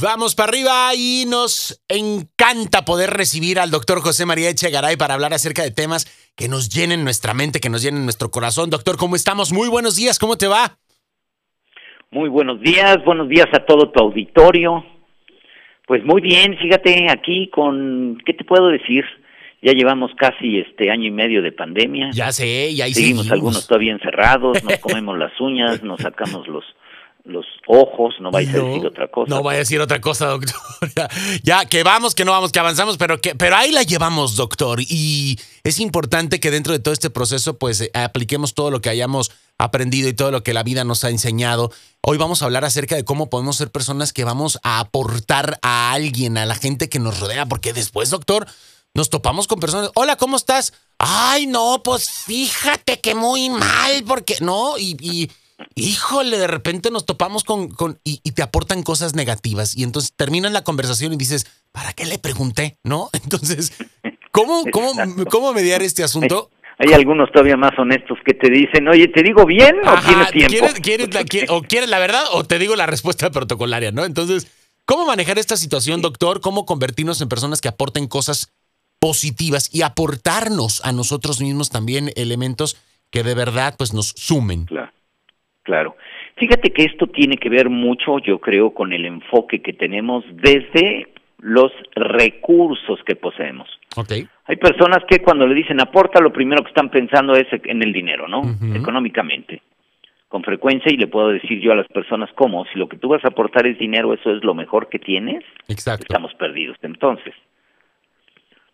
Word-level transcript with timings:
Vamos 0.00 0.34
para 0.34 0.48
arriba 0.48 0.94
y 0.96 1.24
nos 1.28 1.82
encanta 1.88 2.84
poder 2.84 3.10
recibir 3.10 3.58
al 3.58 3.70
doctor 3.70 4.00
José 4.00 4.26
María 4.26 4.48
Echegaray 4.48 4.96
para 4.96 5.14
hablar 5.14 5.34
acerca 5.34 5.62
de 5.62 5.70
temas 5.70 6.06
que 6.36 6.48
nos 6.48 6.68
llenen 6.68 7.04
nuestra 7.04 7.34
mente, 7.34 7.60
que 7.60 7.68
nos 7.68 7.82
llenen 7.82 8.04
nuestro 8.04 8.30
corazón. 8.30 8.70
Doctor, 8.70 8.96
¿cómo 8.96 9.14
estamos? 9.14 9.52
Muy 9.52 9.68
buenos 9.68 9.96
días, 9.96 10.18
¿cómo 10.18 10.36
te 10.36 10.48
va? 10.48 10.78
Muy 12.10 12.28
buenos 12.28 12.60
días, 12.60 13.04
buenos 13.04 13.28
días 13.28 13.46
a 13.52 13.64
todo 13.64 13.90
tu 13.90 14.00
auditorio. 14.00 14.84
Pues 15.86 16.04
muy 16.04 16.22
bien, 16.22 16.56
fíjate 16.58 17.10
aquí 17.10 17.48
con, 17.50 18.18
¿qué 18.24 18.32
te 18.32 18.44
puedo 18.44 18.68
decir? 18.68 19.04
Ya 19.62 19.72
llevamos 19.72 20.10
casi 20.16 20.58
este 20.58 20.90
año 20.90 21.06
y 21.06 21.10
medio 21.10 21.40
de 21.40 21.52
pandemia. 21.52 22.10
Ya 22.12 22.32
sé, 22.32 22.70
y 22.70 22.80
ahí 22.80 22.94
seguimos. 22.94 23.30
algunos 23.30 23.66
todavía 23.66 23.92
encerrados, 23.92 24.62
nos 24.64 24.78
comemos 24.80 25.18
las 25.18 25.38
uñas, 25.40 25.82
nos 25.82 26.00
sacamos 26.00 26.48
los 26.48 26.64
los 27.24 27.46
ojos, 27.66 28.14
no 28.20 28.30
vaya 28.30 28.50
a 28.50 28.62
decir 28.62 28.86
otra 28.86 29.08
cosa. 29.08 29.30
No 29.30 29.42
vaya 29.42 29.56
a 29.56 29.58
decir 29.60 29.80
otra 29.80 30.00
cosa, 30.00 30.26
doctor. 30.28 30.54
ya, 31.42 31.64
que 31.64 31.82
vamos, 31.82 32.14
que 32.14 32.24
no 32.24 32.32
vamos, 32.32 32.52
que 32.52 32.58
avanzamos, 32.58 32.98
pero 32.98 33.20
que 33.20 33.34
pero 33.34 33.56
ahí 33.56 33.72
la 33.72 33.82
llevamos, 33.82 34.36
doctor. 34.36 34.80
Y 34.82 35.38
es 35.64 35.80
importante 35.80 36.38
que 36.38 36.50
dentro 36.50 36.74
de 36.74 36.80
todo 36.80 36.92
este 36.92 37.08
proceso, 37.08 37.58
pues 37.58 37.80
eh, 37.80 37.90
apliquemos 37.94 38.54
todo 38.54 38.70
lo 38.70 38.82
que 38.82 38.90
hayamos 38.90 39.32
aprendido 39.56 40.08
y 40.08 40.12
todo 40.12 40.30
lo 40.30 40.42
que 40.42 40.52
la 40.52 40.62
vida 40.62 40.84
nos 40.84 41.02
ha 41.04 41.10
enseñado. 41.10 41.72
Hoy 42.02 42.18
vamos 42.18 42.42
a 42.42 42.44
hablar 42.44 42.64
acerca 42.64 42.94
de 42.94 43.04
cómo 43.04 43.30
podemos 43.30 43.56
ser 43.56 43.70
personas 43.70 44.12
que 44.12 44.24
vamos 44.24 44.58
a 44.62 44.80
aportar 44.80 45.58
a 45.62 45.92
alguien, 45.92 46.36
a 46.36 46.44
la 46.44 46.56
gente 46.56 46.90
que 46.90 46.98
nos 46.98 47.20
rodea, 47.20 47.46
porque 47.46 47.72
después, 47.72 48.10
doctor, 48.10 48.46
nos 48.92 49.08
topamos 49.08 49.46
con 49.46 49.60
personas. 49.60 49.90
Hola, 49.94 50.16
¿cómo 50.16 50.36
estás? 50.36 50.74
Ay, 50.98 51.46
no, 51.46 51.82
pues 51.82 52.10
fíjate 52.10 53.00
que 53.00 53.14
muy 53.14 53.48
mal, 53.48 54.04
porque 54.06 54.36
no, 54.40 54.76
y 54.78 55.30
híjole, 55.74 56.38
de 56.38 56.46
repente 56.46 56.90
nos 56.90 57.06
topamos 57.06 57.44
con, 57.44 57.68
con 57.68 57.98
y, 58.04 58.18
te 58.32 58.42
aportan 58.42 58.82
cosas 58.82 59.14
negativas 59.14 59.76
y 59.76 59.82
entonces 59.82 60.12
terminas 60.14 60.52
la 60.52 60.64
conversación 60.64 61.12
y 61.12 61.16
dices, 61.16 61.46
¿para 61.72 61.92
qué 61.92 62.04
le 62.04 62.18
pregunté? 62.18 62.78
¿No? 62.82 63.10
Entonces, 63.24 63.76
¿cómo, 64.30 64.64
cómo, 64.72 64.92
cómo 65.30 65.52
mediar 65.52 65.82
este 65.82 66.02
asunto? 66.02 66.50
Hay, 66.78 66.92
algunos 66.92 67.30
todavía 67.30 67.56
más 67.56 67.78
honestos 67.78 68.18
que 68.26 68.34
te 68.34 68.50
dicen, 68.50 68.88
oye, 68.88 69.08
¿te 69.08 69.22
digo 69.22 69.46
bien 69.46 69.76
o 69.86 69.94
tienes 70.00 70.30
tiempo? 70.30 70.66
¿quieres, 70.82 71.14
la, 71.14 71.24
o 71.54 71.62
quieres 71.62 71.88
la 71.88 71.98
verdad 72.00 72.24
o 72.32 72.44
te 72.44 72.58
digo 72.58 72.74
la 72.74 72.86
respuesta 72.86 73.30
protocolaria, 73.30 73.92
¿no? 73.92 74.04
Entonces, 74.04 74.50
¿cómo 74.84 75.06
manejar 75.06 75.38
esta 75.38 75.56
situación, 75.56 76.02
doctor? 76.02 76.40
¿Cómo 76.40 76.66
convertirnos 76.66 77.20
en 77.20 77.28
personas 77.28 77.60
que 77.60 77.68
aporten 77.68 78.08
cosas 78.08 78.52
positivas 78.98 79.70
y 79.72 79.82
aportarnos 79.82 80.84
a 80.84 80.90
nosotros 80.90 81.40
mismos 81.40 81.70
también 81.70 82.10
elementos 82.16 82.76
que 83.10 83.22
de 83.22 83.34
verdad 83.34 83.76
pues 83.78 83.92
nos 83.92 84.08
sumen? 84.16 84.64
Claro. 84.64 84.92
Claro. 85.64 85.96
Fíjate 86.36 86.70
que 86.70 86.84
esto 86.84 87.06
tiene 87.06 87.36
que 87.38 87.48
ver 87.48 87.68
mucho, 87.70 88.18
yo 88.18 88.38
creo, 88.38 88.72
con 88.72 88.92
el 88.92 89.06
enfoque 89.06 89.60
que 89.62 89.72
tenemos 89.72 90.24
desde 90.30 91.08
los 91.38 91.72
recursos 91.94 93.00
que 93.04 93.16
poseemos. 93.16 93.68
Okay. 93.96 94.26
Hay 94.46 94.56
personas 94.56 95.04
que 95.08 95.20
cuando 95.20 95.46
le 95.46 95.54
dicen 95.54 95.80
aporta, 95.80 96.20
lo 96.20 96.32
primero 96.32 96.62
que 96.62 96.68
están 96.68 96.90
pensando 96.90 97.34
es 97.34 97.46
en 97.50 97.82
el 97.82 97.92
dinero, 97.92 98.28
¿no? 98.28 98.42
Económicamente. 98.74 99.62
Con 100.28 100.42
frecuencia, 100.42 100.92
y 100.92 100.96
le 100.96 101.06
puedo 101.06 101.28
decir 101.28 101.60
yo 101.60 101.72
a 101.72 101.76
las 101.76 101.88
personas 101.88 102.28
cómo, 102.34 102.66
si 102.66 102.78
lo 102.78 102.88
que 102.88 102.98
tú 102.98 103.08
vas 103.08 103.24
a 103.24 103.28
aportar 103.28 103.66
es 103.66 103.78
dinero, 103.78 104.12
eso 104.12 104.34
es 104.34 104.42
lo 104.42 104.54
mejor 104.54 104.88
que 104.88 104.98
tienes, 104.98 105.44
Exacto. 105.68 106.04
estamos 106.08 106.34
perdidos. 106.34 106.76
Entonces, 106.82 107.34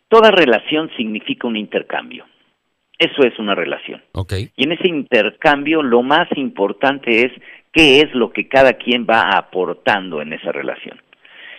toda 0.08 0.30
relación 0.30 0.90
significa 0.96 1.46
un 1.46 1.56
intercambio. 1.56 2.24
Eso 3.00 3.22
es 3.22 3.38
una 3.38 3.54
relación. 3.54 4.02
Okay. 4.12 4.50
Y 4.56 4.64
en 4.64 4.72
ese 4.72 4.86
intercambio 4.86 5.82
lo 5.82 6.02
más 6.02 6.28
importante 6.36 7.24
es 7.24 7.32
qué 7.72 8.00
es 8.00 8.14
lo 8.14 8.30
que 8.30 8.46
cada 8.46 8.74
quien 8.74 9.06
va 9.08 9.30
aportando 9.38 10.20
en 10.20 10.34
esa 10.34 10.52
relación. 10.52 11.00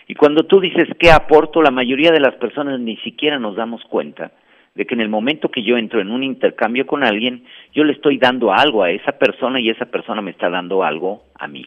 Y 0.07 0.13
cuando 0.13 0.43
tú 0.43 0.59
dices 0.59 0.87
qué 0.99 1.09
aporto, 1.09 1.63
la 1.63 1.71
mayoría 1.71 2.11
de 2.11 2.19
las 2.19 2.35
personas 2.35 2.79
ni 2.79 2.95
siquiera 2.97 3.39
nos 3.39 3.55
damos 3.55 3.83
cuenta 3.85 4.31
de 4.75 4.85
que 4.85 4.93
en 4.93 5.01
el 5.01 5.09
momento 5.09 5.49
que 5.49 5.63
yo 5.63 5.77
entro 5.77 5.99
en 5.99 6.11
un 6.11 6.23
intercambio 6.23 6.85
con 6.85 7.03
alguien, 7.03 7.43
yo 7.73 7.83
le 7.85 7.93
estoy 7.93 8.19
dando 8.19 8.53
algo 8.53 8.83
a 8.83 8.91
esa 8.91 9.13
persona 9.13 9.59
y 9.59 9.71
esa 9.71 9.85
persona 9.85 10.21
me 10.21 10.31
está 10.31 10.47
dando 10.47 10.83
algo 10.83 11.23
a 11.33 11.47
mí. 11.47 11.65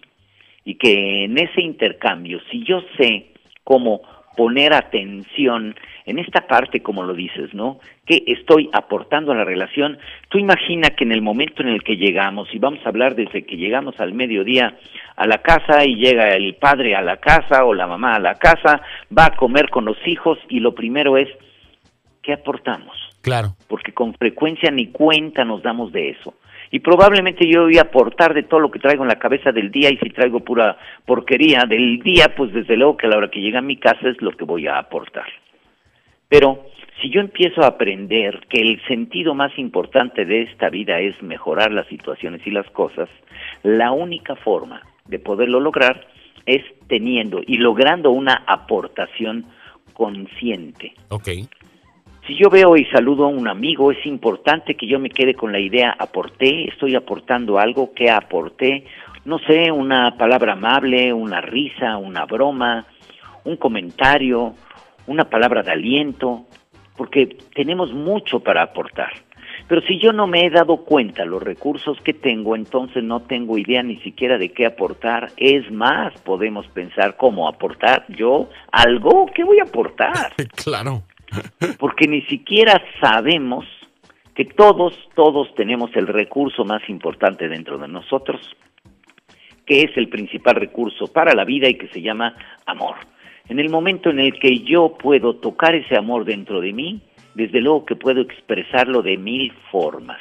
Y 0.64 0.76
que 0.76 1.24
en 1.24 1.36
ese 1.36 1.60
intercambio, 1.60 2.40
si 2.50 2.62
yo 2.62 2.80
sé 2.96 3.32
cómo 3.64 4.02
poner 4.36 4.72
atención 4.72 5.74
en 6.06 6.18
esta 6.18 6.46
parte, 6.46 6.82
como 6.82 7.02
lo 7.02 7.14
dices, 7.14 7.54
¿no? 7.54 7.78
Que 8.04 8.22
estoy 8.26 8.68
aportando 8.72 9.32
a 9.32 9.36
la 9.36 9.44
relación. 9.44 9.98
Tú 10.28 10.38
imagina 10.38 10.90
que 10.90 11.04
en 11.04 11.12
el 11.12 11.22
momento 11.22 11.62
en 11.62 11.68
el 11.68 11.82
que 11.82 11.96
llegamos, 11.96 12.48
y 12.52 12.58
vamos 12.58 12.80
a 12.84 12.88
hablar 12.88 13.14
desde 13.14 13.44
que 13.44 13.56
llegamos 13.56 13.98
al 14.00 14.12
mediodía 14.12 14.76
a 15.16 15.26
la 15.26 15.38
casa 15.38 15.84
y 15.84 15.96
llega 15.96 16.34
el 16.34 16.54
padre 16.56 16.94
a 16.94 17.02
la 17.02 17.16
casa 17.16 17.64
o 17.64 17.72
la 17.72 17.86
mamá 17.86 18.16
a 18.16 18.20
la 18.20 18.34
casa, 18.34 18.82
va 19.16 19.26
a 19.26 19.36
comer 19.36 19.70
con 19.70 19.84
los 19.84 19.96
hijos 20.06 20.38
y 20.48 20.60
lo 20.60 20.74
primero 20.74 21.16
es, 21.16 21.28
¿qué 22.22 22.34
aportamos? 22.34 22.96
Claro. 23.22 23.54
Porque 23.68 23.92
con 23.92 24.12
frecuencia 24.14 24.70
ni 24.70 24.88
cuenta 24.88 25.44
nos 25.44 25.62
damos 25.62 25.92
de 25.92 26.10
eso 26.10 26.34
y 26.74 26.80
probablemente 26.80 27.46
yo 27.46 27.62
voy 27.62 27.78
a 27.78 27.82
aportar 27.82 28.34
de 28.34 28.42
todo 28.42 28.58
lo 28.58 28.68
que 28.68 28.80
traigo 28.80 29.04
en 29.04 29.08
la 29.08 29.20
cabeza 29.20 29.52
del 29.52 29.70
día 29.70 29.90
y 29.90 29.96
si 29.96 30.10
traigo 30.10 30.40
pura 30.40 30.76
porquería 31.06 31.66
del 31.68 32.00
día, 32.00 32.34
pues 32.36 32.52
desde 32.52 32.76
luego 32.76 32.96
que 32.96 33.06
a 33.06 33.10
la 33.10 33.16
hora 33.16 33.30
que 33.30 33.40
llega 33.40 33.60
a 33.60 33.62
mi 33.62 33.76
casa 33.76 34.08
es 34.08 34.20
lo 34.20 34.32
que 34.32 34.44
voy 34.44 34.66
a 34.66 34.78
aportar. 34.78 35.28
Pero 36.28 36.66
si 37.00 37.10
yo 37.10 37.20
empiezo 37.20 37.62
a 37.62 37.68
aprender 37.68 38.40
que 38.48 38.60
el 38.60 38.84
sentido 38.88 39.36
más 39.36 39.56
importante 39.56 40.24
de 40.24 40.42
esta 40.42 40.68
vida 40.68 40.98
es 40.98 41.22
mejorar 41.22 41.70
las 41.70 41.86
situaciones 41.86 42.44
y 42.44 42.50
las 42.50 42.68
cosas, 42.70 43.08
la 43.62 43.92
única 43.92 44.34
forma 44.34 44.82
de 45.04 45.20
poderlo 45.20 45.60
lograr 45.60 46.08
es 46.44 46.64
teniendo 46.88 47.40
y 47.46 47.58
logrando 47.58 48.10
una 48.10 48.42
aportación 48.48 49.46
consciente. 49.92 50.92
Okay. 51.10 51.46
Si 52.26 52.34
yo 52.36 52.48
veo 52.48 52.74
y 52.76 52.86
saludo 52.86 53.26
a 53.26 53.28
un 53.28 53.48
amigo, 53.48 53.92
es 53.92 54.04
importante 54.06 54.76
que 54.76 54.86
yo 54.86 54.98
me 54.98 55.10
quede 55.10 55.34
con 55.34 55.52
la 55.52 55.60
idea, 55.60 55.94
aporté, 55.98 56.68
estoy 56.70 56.94
aportando 56.94 57.58
algo, 57.58 57.92
que 57.92 58.10
aporté? 58.10 58.86
No 59.26 59.38
sé, 59.40 59.70
una 59.70 60.16
palabra 60.16 60.54
amable, 60.54 61.12
una 61.12 61.42
risa, 61.42 61.98
una 61.98 62.24
broma, 62.24 62.86
un 63.44 63.56
comentario, 63.58 64.54
una 65.06 65.24
palabra 65.24 65.62
de 65.62 65.72
aliento, 65.72 66.46
porque 66.96 67.36
tenemos 67.54 67.92
mucho 67.92 68.40
para 68.40 68.62
aportar. 68.62 69.12
Pero 69.68 69.82
si 69.82 69.98
yo 69.98 70.12
no 70.14 70.26
me 70.26 70.46
he 70.46 70.50
dado 70.50 70.78
cuenta 70.78 71.26
los 71.26 71.42
recursos 71.42 71.98
que 72.00 72.14
tengo, 72.14 72.56
entonces 72.56 73.04
no 73.04 73.20
tengo 73.20 73.58
idea 73.58 73.82
ni 73.82 73.96
siquiera 73.98 74.38
de 74.38 74.50
qué 74.50 74.64
aportar. 74.64 75.30
Es 75.36 75.70
más, 75.70 76.14
podemos 76.22 76.66
pensar 76.68 77.16
cómo 77.18 77.48
aportar 77.48 78.06
yo 78.08 78.48
algo 78.72 79.26
que 79.26 79.44
voy 79.44 79.58
a 79.60 79.64
aportar. 79.64 80.32
claro. 80.64 81.02
Porque 81.78 82.06
ni 82.06 82.22
siquiera 82.22 82.82
sabemos 83.00 83.64
que 84.34 84.44
todos, 84.44 84.92
todos 85.14 85.54
tenemos 85.54 85.90
el 85.94 86.06
recurso 86.06 86.64
más 86.64 86.82
importante 86.88 87.48
dentro 87.48 87.78
de 87.78 87.88
nosotros, 87.88 88.40
que 89.64 89.82
es 89.82 89.96
el 89.96 90.08
principal 90.08 90.56
recurso 90.56 91.06
para 91.06 91.34
la 91.34 91.44
vida 91.44 91.68
y 91.68 91.74
que 91.74 91.88
se 91.88 92.02
llama 92.02 92.36
amor. 92.66 92.96
En 93.48 93.58
el 93.58 93.70
momento 93.70 94.10
en 94.10 94.20
el 94.20 94.38
que 94.38 94.60
yo 94.60 94.96
puedo 94.98 95.36
tocar 95.36 95.74
ese 95.74 95.96
amor 95.96 96.24
dentro 96.24 96.60
de 96.60 96.72
mí, 96.72 97.02
desde 97.34 97.60
luego 97.60 97.84
que 97.84 97.96
puedo 97.96 98.20
expresarlo 98.20 99.02
de 99.02 99.16
mil 99.16 99.52
formas, 99.70 100.20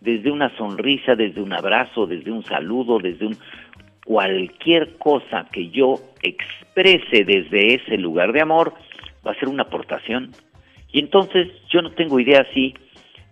desde 0.00 0.30
una 0.30 0.54
sonrisa, 0.56 1.14
desde 1.14 1.40
un 1.40 1.52
abrazo, 1.52 2.06
desde 2.06 2.30
un 2.30 2.44
saludo, 2.44 2.98
desde 2.98 3.26
un 3.26 3.36
cualquier 4.04 4.96
cosa 4.96 5.46
que 5.52 5.68
yo 5.68 5.96
exprese 6.22 7.24
desde 7.24 7.74
ese 7.74 7.98
lugar 7.98 8.32
de 8.32 8.40
amor 8.40 8.72
va 9.26 9.32
a 9.32 9.38
ser 9.38 9.48
una 9.48 9.64
aportación. 9.64 10.32
Y 10.92 11.00
entonces 11.00 11.48
yo 11.68 11.82
no 11.82 11.90
tengo 11.90 12.18
idea 12.18 12.46
si 12.54 12.74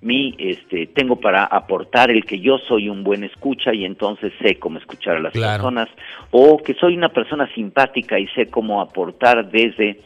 mi 0.02 0.34
este 0.38 0.86
tengo 0.86 1.16
para 1.16 1.44
aportar 1.44 2.10
el 2.10 2.24
que 2.24 2.38
yo 2.38 2.58
soy 2.58 2.88
un 2.88 3.02
buen 3.02 3.24
escucha 3.24 3.72
y 3.72 3.84
entonces 3.84 4.32
sé 4.40 4.56
cómo 4.56 4.78
escuchar 4.78 5.16
a 5.16 5.20
las 5.20 5.32
personas 5.32 5.88
o 6.30 6.58
que 6.58 6.74
soy 6.74 6.96
una 6.96 7.08
persona 7.08 7.52
simpática 7.54 8.18
y 8.18 8.26
sé 8.28 8.46
cómo 8.46 8.80
aportar 8.80 9.50
desde 9.50 10.00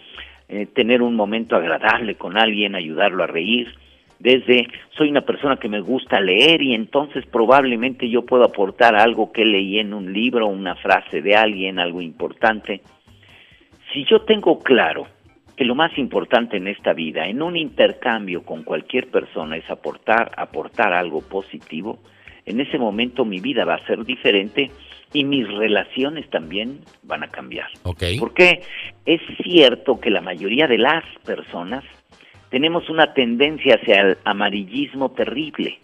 eh, 0.49 0.67
tener 0.67 1.03
un 1.03 1.17
momento 1.17 1.57
agradable 1.57 2.15
con 2.15 2.39
alguien, 2.39 2.75
ayudarlo 2.75 3.25
a 3.25 3.27
reír, 3.27 3.75
desde 4.19 4.69
soy 4.97 5.11
una 5.11 5.23
persona 5.23 5.57
que 5.57 5.69
me 5.69 5.81
gusta 5.81 6.21
leer 6.21 6.63
y 6.63 6.75
entonces 6.75 7.25
probablemente 7.27 8.09
yo 8.09 8.25
puedo 8.25 8.45
aportar 8.45 8.95
algo 8.95 9.33
que 9.33 9.45
leí 9.45 9.79
en 9.79 9.93
un 9.93 10.13
libro, 10.13 10.47
una 10.47 10.77
frase 10.77 11.21
de 11.21 11.35
alguien, 11.35 11.79
algo 11.79 12.01
importante. 12.01 12.83
Si 13.93 14.05
yo 14.05 14.21
tengo 14.21 14.61
claro 14.61 15.07
que 15.61 15.67
lo 15.67 15.75
más 15.75 15.93
importante 15.99 16.57
en 16.57 16.69
esta 16.69 16.95
vida, 16.95 17.27
en 17.27 17.43
un 17.43 17.55
intercambio 17.55 18.45
con 18.45 18.63
cualquier 18.63 19.11
persona, 19.11 19.59
es 19.59 19.69
aportar, 19.69 20.33
aportar 20.39 20.95
algo 20.95 21.21
positivo, 21.21 21.99
en 22.47 22.63
ese 22.63 22.79
momento 22.79 23.27
mi 23.27 23.41
vida 23.41 23.67
va 23.67 23.75
a 23.75 23.87
ser 23.87 24.07
diferente 24.07 24.71
y 25.13 25.23
mis 25.25 25.47
relaciones 25.47 26.31
también 26.31 26.81
van 27.03 27.25
a 27.25 27.29
cambiar. 27.29 27.67
Porque 28.19 28.63
es 29.05 29.21
cierto 29.43 30.01
que 30.01 30.09
la 30.09 30.23
mayoría 30.23 30.67
de 30.67 30.79
las 30.79 31.05
personas 31.27 31.85
tenemos 32.49 32.89
una 32.89 33.13
tendencia 33.13 33.75
hacia 33.75 34.01
el 34.01 34.17
amarillismo 34.25 35.11
terrible. 35.11 35.79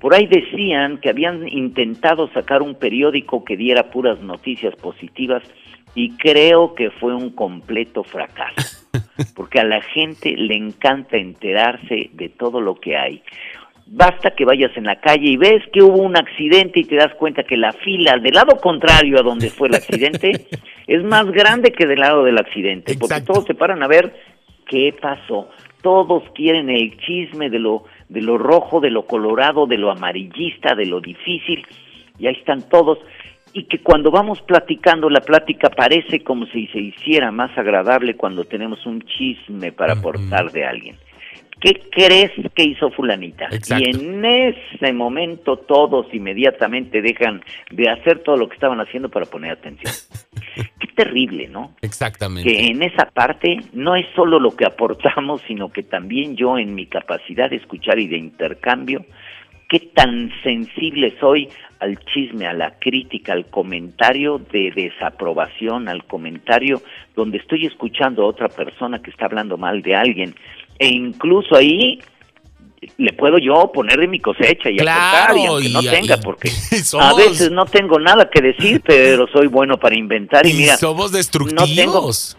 Por 0.00 0.14
ahí 0.14 0.26
decían 0.26 1.00
que 1.02 1.10
habían 1.10 1.46
intentado 1.48 2.32
sacar 2.32 2.62
un 2.62 2.76
periódico 2.76 3.44
que 3.44 3.58
diera 3.58 3.90
puras 3.90 4.22
noticias 4.22 4.74
positivas 4.76 5.42
y 5.94 6.16
creo 6.16 6.74
que 6.74 6.90
fue 6.90 7.14
un 7.14 7.30
completo 7.30 8.04
fracaso, 8.04 8.77
porque 9.34 9.60
a 9.60 9.64
la 9.64 9.80
gente 9.82 10.34
le 10.36 10.56
encanta 10.56 11.16
enterarse 11.16 12.10
de 12.12 12.28
todo 12.28 12.60
lo 12.60 12.76
que 12.80 12.96
hay. 12.96 13.22
Basta 13.86 14.32
que 14.32 14.44
vayas 14.44 14.76
en 14.76 14.84
la 14.84 15.00
calle 15.00 15.30
y 15.30 15.36
ves 15.36 15.62
que 15.72 15.82
hubo 15.82 16.02
un 16.02 16.16
accidente 16.16 16.80
y 16.80 16.84
te 16.84 16.96
das 16.96 17.14
cuenta 17.14 17.42
que 17.42 17.56
la 17.56 17.72
fila 17.72 18.18
del 18.18 18.34
lado 18.34 18.56
contrario 18.60 19.18
a 19.18 19.22
donde 19.22 19.48
fue 19.48 19.68
el 19.68 19.76
accidente 19.76 20.46
es 20.86 21.02
más 21.04 21.26
grande 21.30 21.72
que 21.72 21.86
del 21.86 22.00
lado 22.00 22.24
del 22.24 22.38
accidente, 22.38 22.96
porque 22.98 23.22
todos 23.22 23.44
se 23.44 23.54
paran 23.54 23.82
a 23.82 23.88
ver 23.88 24.14
qué 24.66 24.94
pasó. 25.00 25.48
Todos 25.80 26.24
quieren 26.34 26.68
el 26.68 26.98
chisme 26.98 27.48
de 27.48 27.60
lo 27.60 27.84
de 28.08 28.22
lo 28.22 28.38
rojo, 28.38 28.80
de 28.80 28.90
lo 28.90 29.06
colorado, 29.06 29.66
de 29.66 29.78
lo 29.78 29.90
amarillista, 29.90 30.74
de 30.74 30.86
lo 30.86 31.00
difícil, 31.00 31.66
y 32.18 32.26
ahí 32.26 32.34
están 32.34 32.68
todos 32.68 32.98
y 33.58 33.64
que 33.64 33.80
cuando 33.80 34.12
vamos 34.12 34.40
platicando 34.42 35.10
la 35.10 35.20
plática 35.20 35.68
parece 35.68 36.22
como 36.22 36.46
si 36.46 36.68
se 36.68 36.78
hiciera 36.78 37.32
más 37.32 37.56
agradable 37.58 38.14
cuando 38.14 38.44
tenemos 38.44 38.86
un 38.86 39.02
chisme 39.02 39.72
para 39.72 39.94
aportar 39.94 40.52
de 40.52 40.64
alguien. 40.64 40.96
¿Qué 41.60 41.82
crees 41.90 42.30
que 42.54 42.62
hizo 42.62 42.88
fulanita? 42.90 43.48
Y 43.50 43.90
en 43.90 44.24
ese 44.24 44.92
momento 44.92 45.56
todos 45.56 46.06
inmediatamente 46.14 47.02
dejan 47.02 47.42
de 47.72 47.90
hacer 47.90 48.22
todo 48.22 48.36
lo 48.36 48.48
que 48.48 48.54
estaban 48.54 48.80
haciendo 48.80 49.08
para 49.08 49.26
poner 49.26 49.50
atención. 49.50 49.92
Qué 50.78 50.86
terrible, 50.94 51.48
¿no? 51.48 51.74
Exactamente. 51.82 52.48
Que 52.48 52.66
en 52.66 52.82
esa 52.82 53.06
parte 53.06 53.56
no 53.72 53.96
es 53.96 54.06
solo 54.14 54.38
lo 54.38 54.54
que 54.54 54.66
aportamos, 54.66 55.42
sino 55.48 55.72
que 55.72 55.82
también 55.82 56.36
yo 56.36 56.58
en 56.58 56.76
mi 56.76 56.86
capacidad 56.86 57.50
de 57.50 57.56
escuchar 57.56 57.98
y 57.98 58.06
de 58.06 58.18
intercambio, 58.18 59.04
qué 59.68 59.80
tan 59.94 60.32
sensible 60.42 61.14
soy 61.20 61.48
al 61.80 61.98
chisme, 62.06 62.46
a 62.46 62.52
la 62.52 62.78
crítica, 62.78 63.32
al 63.32 63.46
comentario 63.46 64.38
de 64.38 64.72
desaprobación, 64.74 65.88
al 65.88 66.04
comentario 66.04 66.82
donde 67.14 67.38
estoy 67.38 67.66
escuchando 67.66 68.22
a 68.22 68.26
otra 68.26 68.48
persona 68.48 69.00
que 69.00 69.10
está 69.10 69.26
hablando 69.26 69.56
mal 69.56 69.82
de 69.82 69.94
alguien 69.94 70.34
e 70.78 70.88
incluso 70.88 71.54
ahí 71.54 72.00
le 72.96 73.12
puedo 73.12 73.38
yo 73.38 73.70
poner 73.72 73.98
de 73.98 74.06
mi 74.06 74.20
cosecha 74.20 74.70
y 74.70 74.76
claro, 74.76 75.36
y 75.36 75.46
aunque 75.46 75.68
no 75.68 75.82
tenga, 75.82 76.16
porque 76.18 76.50
a 77.00 77.14
veces 77.14 77.50
no 77.50 77.66
tengo 77.66 77.98
nada 77.98 78.30
que 78.30 78.40
decir, 78.40 78.80
pero 78.84 79.26
soy 79.28 79.48
bueno 79.48 79.78
para 79.78 79.96
inventar 79.96 80.46
y, 80.46 80.54
mira, 80.54 80.76
somos 80.76 81.12
destructivos. 81.12 82.37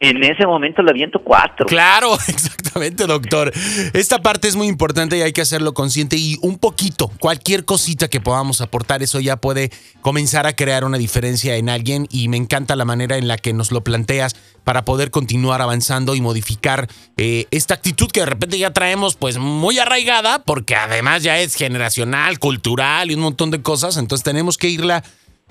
En 0.00 0.22
ese 0.22 0.46
momento 0.46 0.82
le 0.82 0.90
aviento 0.90 1.20
cuatro. 1.22 1.66
Claro, 1.66 2.14
exactamente, 2.28 3.06
doctor. 3.06 3.52
Esta 3.94 4.20
parte 4.20 4.46
es 4.46 4.54
muy 4.54 4.68
importante 4.68 5.18
y 5.18 5.22
hay 5.22 5.32
que 5.32 5.40
hacerlo 5.40 5.74
consciente 5.74 6.16
y 6.16 6.38
un 6.40 6.58
poquito, 6.58 7.10
cualquier 7.18 7.64
cosita 7.64 8.08
que 8.08 8.20
podamos 8.20 8.60
aportar, 8.60 9.02
eso 9.02 9.18
ya 9.18 9.36
puede 9.36 9.70
comenzar 10.00 10.46
a 10.46 10.54
crear 10.54 10.84
una 10.84 10.98
diferencia 10.98 11.56
en 11.56 11.68
alguien 11.68 12.06
y 12.10 12.28
me 12.28 12.36
encanta 12.36 12.76
la 12.76 12.84
manera 12.84 13.16
en 13.16 13.26
la 13.26 13.38
que 13.38 13.52
nos 13.52 13.72
lo 13.72 13.82
planteas 13.82 14.36
para 14.62 14.84
poder 14.84 15.10
continuar 15.10 15.62
avanzando 15.62 16.14
y 16.14 16.20
modificar 16.20 16.88
eh, 17.16 17.46
esta 17.50 17.74
actitud 17.74 18.10
que 18.10 18.20
de 18.20 18.26
repente 18.26 18.58
ya 18.58 18.72
traemos 18.72 19.16
pues 19.16 19.38
muy 19.38 19.78
arraigada 19.78 20.42
porque 20.44 20.76
además 20.76 21.22
ya 21.22 21.38
es 21.38 21.54
generacional, 21.54 22.38
cultural 22.38 23.10
y 23.10 23.14
un 23.14 23.20
montón 23.20 23.50
de 23.50 23.62
cosas, 23.62 23.96
entonces 23.96 24.24
tenemos 24.24 24.58
que 24.58 24.68
irla 24.68 25.02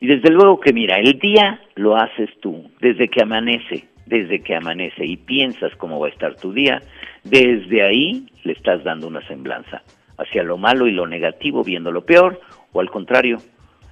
Y 0.00 0.06
desde 0.06 0.30
luego 0.30 0.60
que 0.60 0.72
mira, 0.72 0.98
el 0.98 1.18
día 1.18 1.60
lo 1.74 1.96
haces 1.96 2.30
tú, 2.40 2.70
desde 2.80 3.08
que 3.08 3.22
amanece, 3.22 3.88
desde 4.06 4.40
que 4.40 4.54
amanece 4.54 5.04
y 5.04 5.16
piensas 5.16 5.74
cómo 5.76 5.98
va 5.98 6.06
a 6.06 6.10
estar 6.10 6.36
tu 6.36 6.52
día, 6.52 6.80
desde 7.24 7.82
ahí 7.82 8.26
le 8.44 8.52
estás 8.52 8.84
dando 8.84 9.08
una 9.08 9.26
semblanza 9.26 9.82
hacia 10.16 10.42
lo 10.42 10.56
malo 10.56 10.86
y 10.86 10.92
lo 10.92 11.06
negativo, 11.06 11.64
viendo 11.64 11.90
lo 11.90 12.04
peor, 12.04 12.40
o 12.72 12.80
al 12.80 12.90
contrario, 12.90 13.38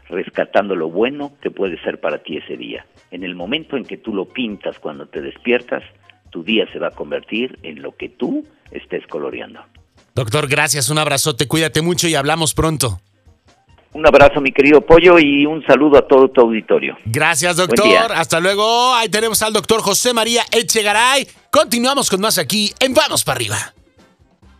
rescatando 0.08 0.76
lo 0.76 0.90
bueno 0.90 1.32
que 1.40 1.50
puede 1.50 1.80
ser 1.82 2.00
para 2.00 2.18
ti 2.18 2.36
ese 2.36 2.56
día. 2.56 2.86
En 3.10 3.24
el 3.24 3.34
momento 3.34 3.76
en 3.76 3.84
que 3.84 3.96
tú 3.96 4.14
lo 4.14 4.26
pintas 4.26 4.78
cuando 4.78 5.06
te 5.06 5.20
despiertas, 5.20 5.82
tu 6.30 6.42
día 6.42 6.66
se 6.72 6.78
va 6.78 6.88
a 6.88 6.92
convertir 6.92 7.58
en 7.62 7.82
lo 7.82 7.96
que 7.96 8.08
tú 8.08 8.46
estés 8.70 9.06
coloreando. 9.06 9.60
Doctor, 10.14 10.48
gracias, 10.48 10.88
un 10.88 10.98
abrazote, 10.98 11.46
cuídate 11.46 11.82
mucho 11.82 12.08
y 12.08 12.14
hablamos 12.14 12.54
pronto. 12.54 13.00
Un 13.96 14.06
abrazo, 14.06 14.42
mi 14.42 14.52
querido 14.52 14.82
Pollo, 14.82 15.18
y 15.18 15.46
un 15.46 15.64
saludo 15.64 15.96
a 15.96 16.06
todo 16.06 16.28
tu 16.28 16.42
auditorio. 16.42 16.98
Gracias, 17.06 17.56
doctor. 17.56 18.12
Hasta 18.12 18.40
luego. 18.40 18.94
Ahí 18.94 19.08
tenemos 19.08 19.40
al 19.40 19.54
doctor 19.54 19.80
José 19.80 20.12
María 20.12 20.42
Echegaray. 20.52 21.26
Continuamos 21.50 22.10
con 22.10 22.20
más 22.20 22.36
aquí 22.36 22.74
en 22.78 22.92
Vamos 22.92 23.24
para 23.24 23.36
arriba. 23.36 23.56